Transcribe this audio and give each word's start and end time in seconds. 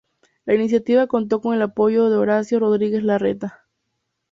La 0.45 0.55
iniciativa 0.55 1.05
contó 1.05 1.41
con 1.41 1.53
el 1.53 1.61
apoyo 1.61 2.09
de 2.09 2.17
Horacio 2.17 2.59
Rodríguez 2.59 3.03
Larreta. 3.03 3.67